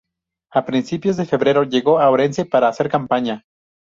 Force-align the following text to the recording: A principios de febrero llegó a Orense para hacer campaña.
A 0.49 0.65
principios 0.65 1.15
de 1.15 1.27
febrero 1.27 1.61
llegó 1.61 1.99
a 1.99 2.09
Orense 2.09 2.43
para 2.43 2.67
hacer 2.69 2.89
campaña. 2.89 3.45